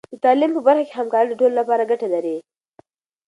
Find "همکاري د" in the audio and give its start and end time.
0.99-1.33